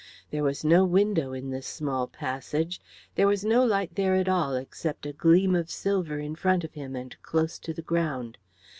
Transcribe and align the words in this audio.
There 0.31 0.41
was 0.41 0.63
no 0.65 0.83
window 0.83 1.31
in 1.31 1.51
this 1.51 1.67
small 1.67 2.07
passage, 2.07 2.81
there 3.13 3.27
was 3.27 3.45
no 3.45 3.63
light 3.63 3.93
there 3.93 4.15
at 4.15 4.27
all 4.27 4.55
except 4.55 5.05
a 5.05 5.13
gleam 5.13 5.53
of 5.53 5.69
silver 5.69 6.17
in 6.17 6.33
front 6.33 6.63
of 6.63 6.73
him 6.73 6.95
and 6.95 7.15
close 7.21 7.59
to 7.59 7.71
the 7.71 7.83
ground. 7.83 8.39